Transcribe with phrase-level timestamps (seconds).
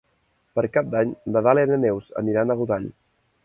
[0.59, 2.93] Per Cap d'Any na Dàlia i na Neus aniran a Godall.